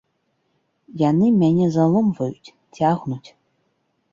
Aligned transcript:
Яны 1.09 1.27
мяне 1.41 1.67
заломваюць, 1.75 2.53
цягнуць. 2.79 3.29